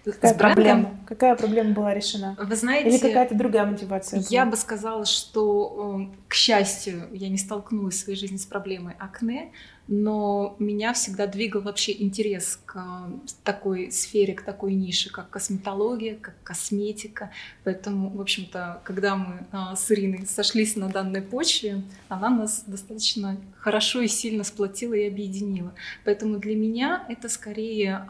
[0.04, 1.00] Какая с проблема?
[1.08, 2.36] Какая проблема была решена?
[2.40, 4.20] Вы знаете, Или какая-то другая мотивация?
[4.20, 4.28] Была?
[4.30, 8.94] Я бы сказала, что, э, к счастью, я не столкнулась в своей жизни с проблемой
[9.00, 9.52] акне,
[9.88, 13.08] но меня всегда двигал вообще интерес к
[13.43, 17.32] такой сфере, к такой нише, как косметология, как косметика.
[17.63, 23.38] Поэтому, в общем-то, когда мы а, с Ириной сошлись на данной почве, она нас достаточно
[23.58, 25.74] хорошо и сильно сплотила и объединила.
[26.04, 28.06] Поэтому для меня это скорее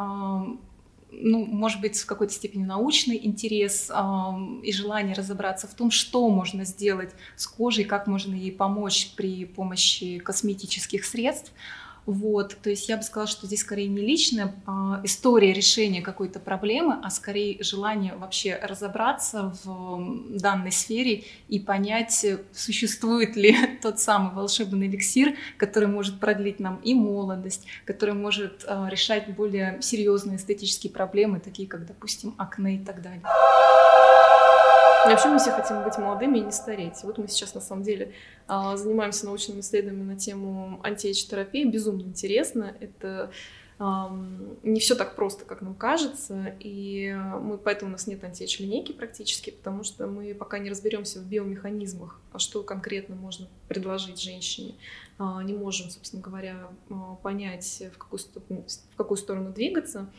[1.21, 4.03] ну, может быть, в какой-то степени научный интерес э,
[4.63, 9.45] и желание разобраться в том, что можно сделать с кожей, как можно ей помочь при
[9.45, 11.51] помощи косметических средств.
[12.05, 16.39] Вот, то есть я бы сказала, что здесь скорее не личная а, история решения какой-то
[16.39, 24.33] проблемы, а скорее желание вообще разобраться в данной сфере и понять, существует ли тот самый
[24.33, 30.93] волшебный эликсир, который может продлить нам и молодость, который может а, решать более серьезные эстетические
[30.93, 33.23] проблемы, такие как, допустим, акне и так далее.
[35.05, 37.03] И вообще мы все хотим быть молодыми и не стареть.
[37.03, 38.13] Вот мы сейчас на самом деле
[38.47, 41.65] а, занимаемся научными исследованиями на тему антиэйдж-терапии.
[41.65, 42.75] Безумно интересно.
[42.79, 43.31] Это
[43.77, 48.93] не все так просто, как нам кажется, и мы, поэтому у нас нет антиэйдж линейки
[48.93, 54.75] практически, потому что мы пока не разберемся в биомеханизмах, а что конкретно можно предложить женщине,
[55.17, 56.69] а, не можем, собственно говоря,
[57.21, 60.09] понять, в какую, в какую сторону двигаться.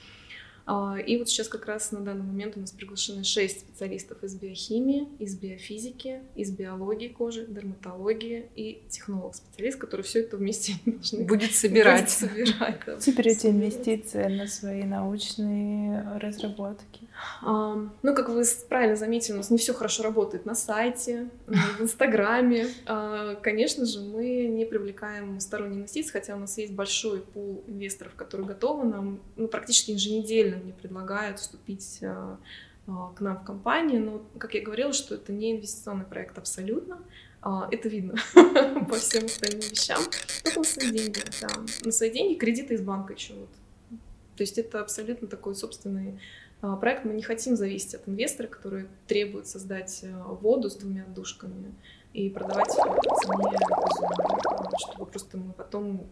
[0.67, 4.35] А, и вот сейчас как раз на данный момент у нас приглашены шесть специалистов из
[4.35, 11.53] биохимии, из биофизики, из биологии кожи, дерматологии и технолог-специалист, который все это вместе должны будет
[11.53, 12.11] собирать.
[12.11, 17.07] собирать да, Теперь эти инвестиции на свои научные разработки.
[17.43, 21.83] А, ну, как вы правильно заметили, у нас не все хорошо работает на сайте, в
[21.83, 22.67] Инстаграме.
[22.87, 28.15] А, конечно же, мы не привлекаем сторонние инвестиции, хотя у нас есть большой пул инвесторов,
[28.17, 32.39] которые готовы нам ну, практически еженедельно мне предлагают вступить а,
[32.87, 36.99] а, к нам в компанию, но, как я говорила, что это не инвестиционный проект абсолютно,
[37.43, 38.15] а, это видно
[38.89, 40.01] по всем остальным вещам,
[40.43, 41.49] только на свои деньги, да.
[41.85, 43.51] На свои деньги кредиты из банка еще вот.
[44.37, 46.21] То есть это абсолютно такой собственный
[46.61, 47.07] проект.
[47.07, 50.05] Мы не хотим зависеть от инвестора, который требует создать
[50.43, 51.75] воду с двумя душками
[52.13, 53.57] и продавать их по цене
[54.79, 56.09] чтобы просто мы потом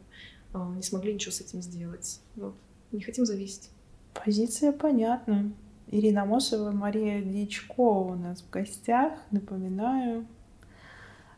[0.76, 2.20] не смогли ничего с этим сделать.
[2.36, 2.54] Вот.
[2.92, 3.70] Не хотим зависеть.
[4.14, 5.52] Позиция понятна.
[5.90, 10.26] Ирина Мосова, Мария Дьячкова у нас в гостях, напоминаю.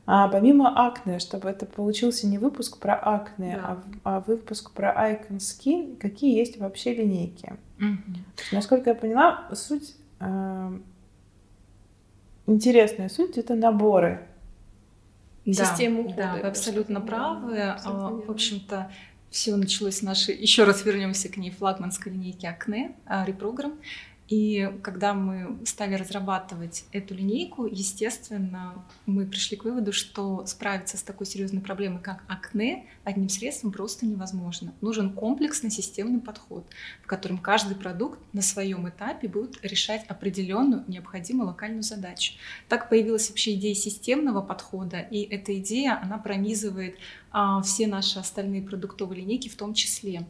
[0.06, 3.82] А помимо акне, чтобы это получился не выпуск про акне, да.
[4.04, 7.54] а, а выпуск про Icon Skin, какие есть вообще линейки?
[7.78, 8.20] Угу.
[8.52, 10.78] Насколько я поняла, суть э,
[12.46, 14.28] интересная суть это наборы.
[15.44, 16.16] Да, Систему ухода.
[16.16, 17.58] Да, вы абсолютно правы.
[17.60, 18.90] А, в общем-то,
[19.36, 22.92] все началось с нашей, еще раз вернемся к ней, флагманской линейки Акне,
[23.26, 23.78] репрограмм.
[24.28, 31.02] И когда мы стали разрабатывать эту линейку, естественно, мы пришли к выводу, что справиться с
[31.02, 34.74] такой серьезной проблемой, как акне, одним средством просто невозможно.
[34.80, 36.66] Нужен комплексный системный подход,
[37.02, 42.34] в котором каждый продукт на своем этапе будет решать определенную необходимую локальную задачу.
[42.68, 46.96] Так появилась вообще идея системного подхода, и эта идея, она пронизывает
[47.30, 50.26] а, все наши остальные продуктовые линейки в том числе.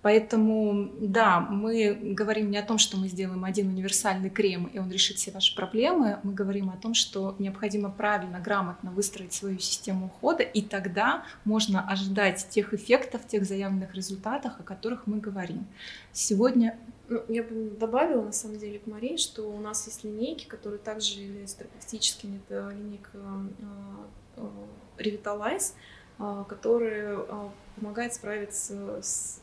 [0.00, 4.90] Поэтому, да, мы говорим не о том, что мы сделаем один универсальный крем, и он
[4.90, 6.20] решит все ваши проблемы.
[6.22, 11.88] Мы говорим о том, что необходимо правильно, грамотно выстроить свою систему ухода, и тогда можно
[11.88, 15.66] ожидать тех эффектов, тех заявленных результатов, о которых мы говорим.
[16.12, 20.46] Сегодня ну, я бы добавила, на самом деле, к Марии, что у нас есть линейки,
[20.46, 22.40] которые также являются терапевтическими.
[22.46, 23.48] Это линейка э,
[24.36, 24.48] э,
[24.98, 25.72] Revitalize,
[26.18, 27.24] э, которая
[27.76, 29.40] помогает справиться с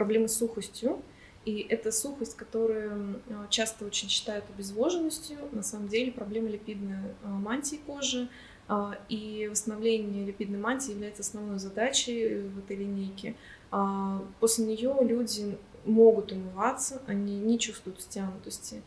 [0.00, 1.02] проблемы с сухостью.
[1.44, 7.76] И эта сухость, которую часто очень считают обезвоженностью, на самом деле проблема липидной а, мантии
[7.86, 8.28] кожи.
[8.66, 13.34] А, и восстановление липидной мантии является основной задачей в этой линейке.
[13.70, 18.82] А, после нее люди могут умываться, они не чувствуют стянутости.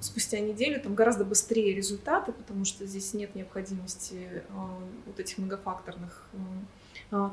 [0.00, 4.42] Спустя неделю там гораздо быстрее результаты, потому что здесь нет необходимости
[5.04, 6.28] вот этих многофакторных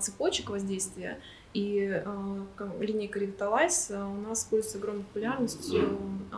[0.01, 1.19] цепочек воздействия.
[1.55, 2.45] И э,
[2.81, 5.97] линейка э, у нас пользуется огромной популярностью
[6.33, 6.35] э,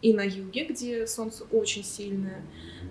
[0.00, 2.42] и на юге, где солнце очень сильное,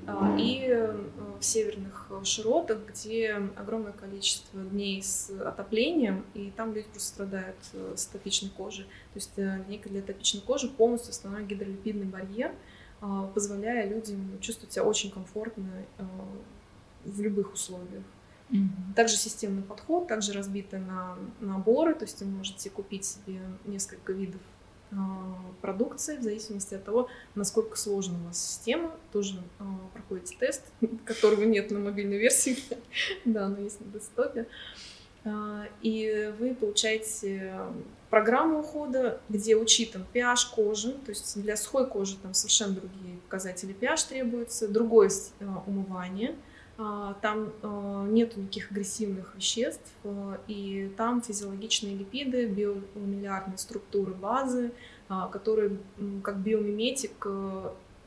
[0.06, 0.94] э, и
[1.40, 7.58] в северных широтах, где огромное количество дней с отоплением, и там люди просто страдают
[7.96, 8.84] с топичной кожей.
[8.86, 12.52] То есть э, линейка для топичной кожи полностью установит гидролипидный барьер,
[13.34, 15.68] позволяя людям чувствовать себя очень комфортно
[17.04, 18.04] в любых условиях.
[18.54, 18.94] Mm-hmm.
[18.96, 24.42] Также системный подход, также разбиты на наборы, то есть вы можете купить себе несколько видов
[24.92, 24.96] э,
[25.62, 28.92] продукции в зависимости от того, насколько сложна у вас система.
[29.12, 29.64] Тоже э,
[29.94, 30.62] проходите тест,
[31.06, 32.60] которого нет на мобильной версии,
[33.26, 34.46] да, но есть на десктопе.
[35.24, 37.56] Э, и вы получаете
[38.12, 43.76] программу ухода, где учитан pH кожи, то есть для сухой кожи там совершенно другие показатели
[43.82, 45.10] pH требуются, другое
[45.66, 54.14] умывание– а, там а, нет никаких агрессивных веществ, а, и там физиологичные липиды, биомиллиарные структуры
[54.14, 54.72] базы,
[55.32, 55.78] которые
[56.24, 57.28] как биомиметик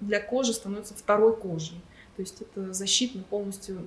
[0.01, 1.81] для кожи становятся второй кожей.
[2.17, 3.87] То есть это защитно полностью,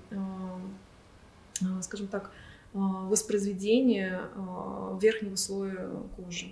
[1.82, 2.32] скажем так,
[2.72, 4.22] воспроизведение
[5.02, 6.48] верхнего слоя кожи.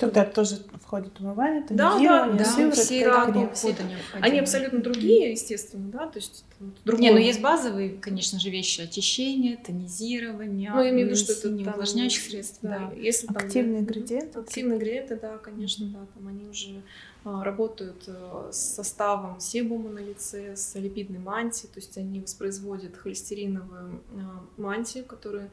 [0.00, 3.74] Туда тоже входит умывание, тонизирование, да, да, сыворотка, да, все.
[3.74, 3.84] Все,
[4.20, 6.44] они абсолютно другие, естественно, да, то есть
[6.86, 7.02] другое.
[7.02, 11.34] Не, ну есть базовые, конечно же, вещи очищение, тонизирование, ну, я имею в виду, что
[11.34, 12.90] это не увлажняющих средств, да.
[12.90, 12.96] да.
[12.96, 14.38] Если активные ингредиенты.
[14.38, 16.82] Активные ингредиенты, да, конечно, да, там они уже
[17.22, 22.96] а, работают а, с составом себума на лице, с липидной мантией, то есть они воспроизводят
[22.96, 25.50] холестериновую а, мантию, которая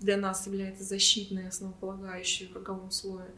[0.00, 3.30] для нас является защитной, основополагающей в роговом слое.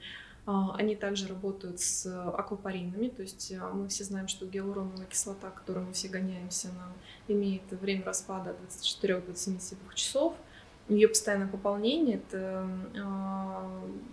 [0.46, 5.50] А, они также работают с аквапаринами, то есть а, мы все знаем, что гиалуроновая кислота,
[5.50, 6.92] которую мы все гоняемся, она
[7.26, 8.56] имеет время распада от
[9.04, 10.34] 24-27 часов.
[10.88, 12.68] Ее постоянное пополнение– это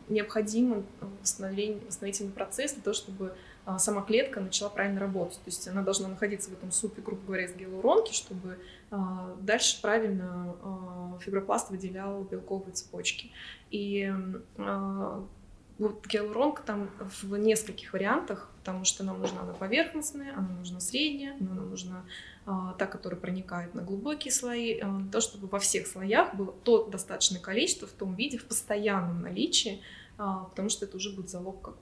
[0.09, 0.83] необходимо
[1.21, 3.35] восстановительный процесс для того, чтобы
[3.77, 5.37] сама клетка начала правильно работать.
[5.37, 8.57] То есть она должна находиться в этом супе, грубо говоря, из гиалуронки, чтобы
[8.91, 13.31] а, дальше правильно а, фибропласт выделял белковые цепочки.
[13.71, 14.13] И
[15.79, 16.89] вот гиалуронка там
[17.21, 22.05] в нескольких вариантах, потому что нам нужна она поверхностная, она нужна средняя, она нужна
[22.45, 26.85] а, та, которая проникает на глубокие слои, а, то, чтобы во всех слоях было то
[26.85, 29.81] достаточное количество в том виде, в постоянном наличии,
[30.17, 31.75] а, потому что это уже будет залог как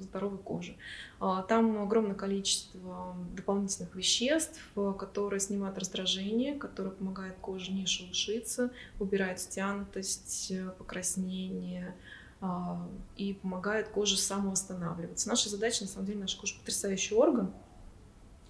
[0.00, 0.76] здоровой кожи.
[1.20, 4.60] А, там огромное количество дополнительных веществ,
[4.98, 11.94] которые снимают раздражение, которые помогают коже не шелушиться, убирают стянутость, покраснение
[12.40, 12.86] а,
[13.16, 15.28] и помогают коже самовосстанавливаться.
[15.28, 17.52] Наша задача, на самом деле, наша кожа потрясающий орган,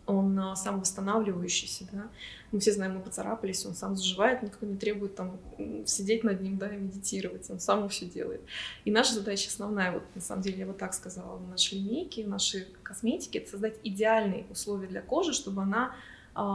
[0.06, 2.08] он а, сам восстанавливающийся, да.
[2.52, 5.38] Мы все знаем, мы поцарапались, он сам заживает, никто не требует там
[5.86, 8.40] сидеть над ним, да, и медитировать, он сам все делает.
[8.84, 12.24] И наша задача основная, вот на самом деле я вот так сказала, в нашей линейке,
[12.24, 15.94] в нашей косметике, это создать идеальные условия для кожи, чтобы она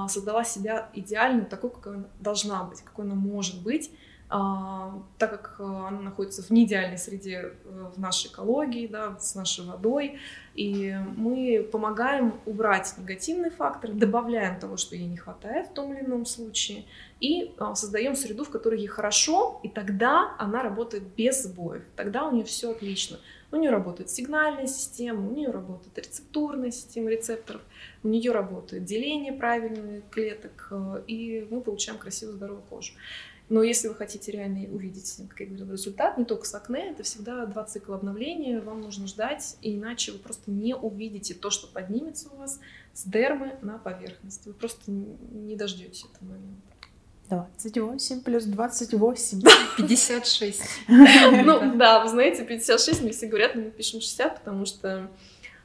[0.07, 3.91] создала себя идеальную, такой, какой она должна быть, какой она может быть,
[4.31, 9.33] а, так как э, она находится в неидеальной среде э, в нашей экологии, да, с
[9.33, 10.19] нашей водой,
[10.53, 16.05] и мы помогаем убрать негативные факторы, добавляем того, что ей не хватает в том или
[16.05, 16.85] ином случае,
[17.19, 22.27] и а, создаем среду, в которой ей хорошо, и тогда она работает без сбоев, тогда
[22.27, 23.17] у нее все отлично.
[23.51, 27.61] У нее работает сигнальная система, у нее работает рецептурная система рецепторов,
[28.03, 32.93] у нее работает деление правильных клеток, э, и мы получаем красивую здоровую кожу.
[33.49, 37.01] Но если вы хотите реально увидеть, как я говорила, результат, не только с акне, это
[37.01, 42.29] всегда два цикла обновления, вам нужно ждать, иначе вы просто не увидите то, что поднимется
[42.31, 42.59] у вас
[42.93, 44.45] с дермы на поверхность.
[44.45, 46.68] Вы просто не дождетесь этого момента.
[47.29, 49.41] 28 плюс 28.
[49.77, 50.61] 56.
[50.87, 55.09] Ну да, вы знаете, 56, мне все говорят, мы пишем 60, потому что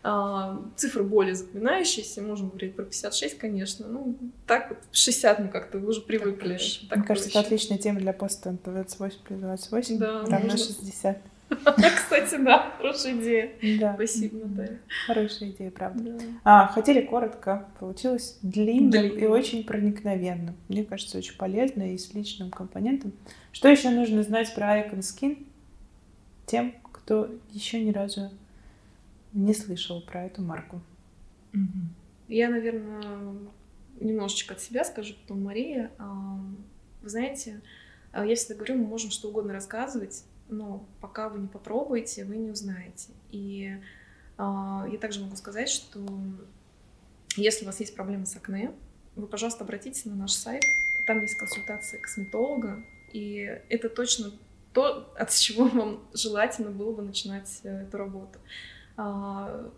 [0.07, 3.87] а, цифры более запоминающиеся, можем говорить про 56, конечно.
[3.89, 6.59] Ну, так вот, 60 мы как-то уже привыкли.
[6.91, 10.59] Так Мне кажется, это отличная тема для поста 28 плюс 28, да, равно можно...
[10.59, 11.19] 60.
[11.97, 13.53] Кстати, да, хорошая идея.
[13.79, 13.95] Да.
[13.95, 14.81] Спасибо, Наталья.
[15.07, 16.03] Хорошая идея, правда.
[16.03, 16.25] Да.
[16.45, 19.19] А, хотели коротко, получилось длинным Длинно.
[19.19, 20.55] и очень проникновенно.
[20.69, 23.13] Мне кажется, очень полезно и с личным компонентом.
[23.53, 25.47] Что еще нужно знать про Icon Skin
[26.47, 28.31] тем, кто еще ни разу
[29.33, 30.81] не слышал про эту марку.
[32.29, 33.35] Я, наверное,
[34.01, 35.91] немножечко от себя скажу, потом Мария.
[37.03, 37.61] Вы знаете,
[38.13, 42.37] а, я всегда говорю, мы можем что угодно рассказывать, но пока вы не попробуете, вы
[42.37, 43.13] не узнаете.
[43.31, 43.77] И
[44.37, 46.07] а, я также могу сказать, что
[47.37, 48.73] если у вас есть проблемы с акне,
[49.17, 50.65] вы, пожалуйста, обратитесь на наш сайт.
[51.07, 52.83] Там есть консультация косметолога,
[53.13, 54.33] и это точно
[54.73, 58.39] то, от чего вам желательно было бы начинать э, эту работу.
[58.97, 59.71] А,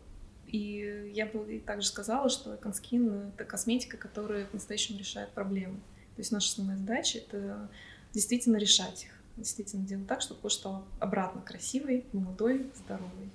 [0.46, 5.76] и я бы также сказала, что Эконскин— это косметика, которая по-настоящему решает проблемы.
[6.14, 7.70] То есть наша основная задача— это
[8.12, 13.30] действительно решать их, действительно делать так, чтобы кожа стала обратно красивой, молодой, здоровой.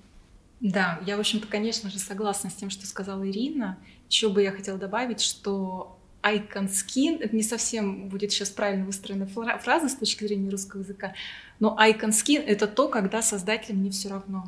[0.60, 3.78] Да, я, в общем-то, конечно же, согласна с тем, что сказала Ирина.
[4.10, 9.28] Еще бы я хотела добавить, что icon skin, это не совсем будет сейчас правильно выстроена
[9.28, 11.14] фраза с точки зрения русского языка,
[11.60, 14.46] но icon skin— это то, когда создателям не все равно.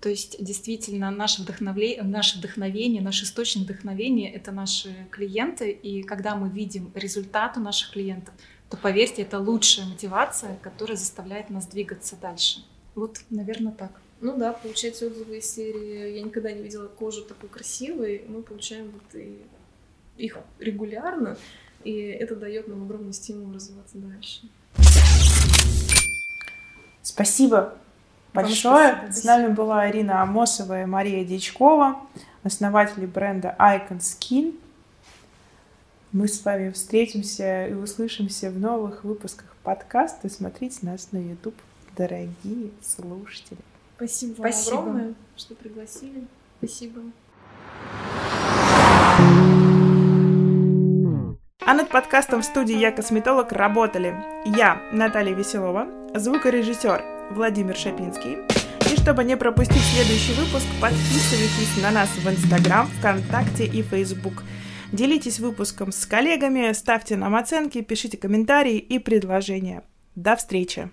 [0.00, 6.36] То есть действительно наше вдохновение, наше вдохновение, наш источник вдохновения— это наши клиенты, и когда
[6.36, 8.32] мы видим результаты наших клиентов,
[8.70, 12.64] то, поверьте, это лучшая мотивация, которая заставляет нас двигаться дальше.
[12.94, 13.92] Вот, наверное, так.
[14.20, 18.90] Ну да, получать отзывы из серии «Я никогда не видела кожу такой красивой», мы получаем
[18.90, 19.38] вот и
[20.16, 21.36] их регулярно,
[21.84, 24.48] и это дает нам огромный стимул развиваться дальше.
[27.02, 27.78] Спасибо
[28.34, 29.10] большое.
[29.12, 32.00] С нами была Ирина Амосова и Мария Дичкова,
[32.42, 34.58] основатели бренда Icon Skin.
[36.10, 40.30] Мы с вами встретимся и услышимся в новых выпусках подкаста.
[40.30, 41.54] Смотрите нас на YouTube,
[41.98, 43.58] дорогие слушатели.
[43.96, 44.76] Спасибо, Спасибо.
[44.76, 46.24] вам огромное, что пригласили.
[46.56, 47.02] Спасибо.
[51.66, 54.14] А над подкастом в студии «Я косметолог» работали
[54.46, 58.38] я, Наталья Веселова, звукорежиссер Владимир Шапинский.
[58.90, 64.42] И чтобы не пропустить следующий выпуск, подписывайтесь на нас в Инстаграм, ВКонтакте и Фейсбук.
[64.92, 69.84] Делитесь выпуском с коллегами, ставьте нам оценки, пишите комментарии и предложения.
[70.14, 70.90] До встречи!